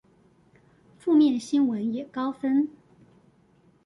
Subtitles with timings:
[0.99, 2.67] 負面新聞也高分